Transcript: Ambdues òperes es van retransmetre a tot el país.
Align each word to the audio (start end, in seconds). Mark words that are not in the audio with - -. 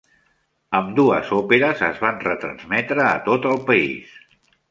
Ambdues 0.79 1.33
òperes 1.39 1.83
es 1.89 2.01
van 2.05 2.17
retransmetre 2.25 3.05
a 3.09 3.13
tot 3.27 3.47
el 3.53 3.61
país. 3.71 4.19